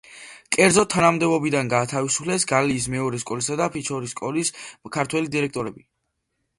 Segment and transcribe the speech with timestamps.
[0.55, 4.57] კერძოდ, თანამდებობიდან გაათავისუფლეს გალის მეორე სკოლისა და ფიჩორის სკოლის
[5.01, 5.91] ქართველი დირექტორები.